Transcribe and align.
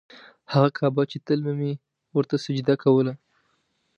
هغه 0.53 0.69
کعبه 0.77 1.03
چې 1.11 1.17
تل 1.25 1.39
به 1.45 1.53
مې 1.59 1.71
ورته 2.15 2.35
سجده 2.45 2.75
کوله. 2.83 3.13